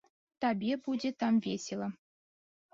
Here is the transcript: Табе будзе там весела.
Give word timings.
Табе 0.45 0.77
будзе 0.87 1.13
там 1.21 1.33
весела. 1.49 1.93